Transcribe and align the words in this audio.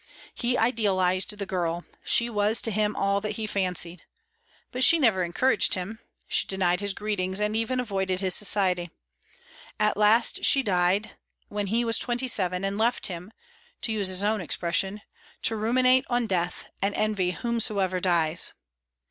He 0.33 0.57
idealized 0.57 1.37
the 1.37 1.45
girl; 1.45 1.85
she 2.03 2.27
was 2.27 2.59
to 2.63 2.71
him 2.71 2.95
all 2.95 3.21
that 3.21 3.33
he 3.33 3.45
fancied. 3.45 4.01
But 4.71 4.83
she 4.83 4.97
never 4.97 5.23
encouraged 5.23 5.75
him; 5.75 5.99
she 6.27 6.47
denied 6.47 6.81
his 6.81 6.95
greetings, 6.95 7.39
and 7.39 7.55
even 7.55 7.79
avoided 7.79 8.19
his 8.19 8.33
society. 8.33 8.89
At 9.79 9.97
last 9.97 10.43
she 10.43 10.63
died, 10.63 11.11
when 11.49 11.67
he 11.67 11.85
was 11.85 11.99
twenty 11.99 12.27
seven, 12.27 12.65
and 12.65 12.79
left 12.79 13.05
him 13.13 13.31
to 13.83 13.91
use 13.91 14.07
his 14.07 14.23
own 14.23 14.41
expression 14.41 15.03
"to 15.43 15.55
ruminate 15.55 16.05
on 16.09 16.25
death, 16.25 16.65
and 16.81 16.95
envy 16.95 17.29
whomsoever 17.29 17.99
dies." 17.99 18.53